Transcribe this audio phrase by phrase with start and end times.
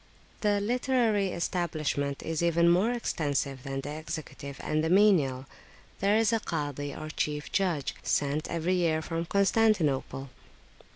[0.39, 5.45] The literary establishment is even more extensive than the executive and the menial.
[5.99, 10.31] There is a Kazi, or chief judge, sent every year from Constantinople.